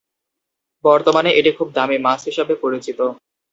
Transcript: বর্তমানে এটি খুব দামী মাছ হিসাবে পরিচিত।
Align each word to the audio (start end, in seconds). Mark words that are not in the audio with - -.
বর্তমানে 0.85 1.29
এটি 1.39 1.51
খুব 1.57 1.67
দামী 1.77 1.97
মাছ 2.05 2.19
হিসাবে 2.29 2.53
পরিচিত। 2.63 2.99